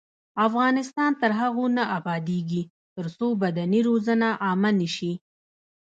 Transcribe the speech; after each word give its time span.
افغانستان 0.47 1.11
تر 1.21 1.31
هغو 1.39 1.65
نه 1.77 1.83
ابادیږي، 1.97 2.61
ترڅو 2.95 3.27
بدني 3.43 3.79
روزنه 3.89 4.27
عامه 4.45 4.71
نشي. 4.79 5.13